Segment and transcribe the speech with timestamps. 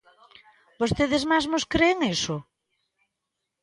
[0.79, 2.35] ¿Votedes mesmos cren iso?